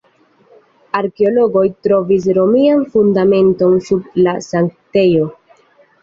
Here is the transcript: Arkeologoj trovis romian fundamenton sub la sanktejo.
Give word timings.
Arkeologoj 0.99 1.65
trovis 1.87 2.25
romian 2.37 2.81
fundamenton 2.95 3.75
sub 3.89 4.07
la 4.29 4.33
sanktejo. 4.47 5.29